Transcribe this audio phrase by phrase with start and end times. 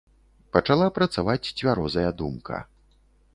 [0.55, 2.65] Пачала працаваць цвярозая думка.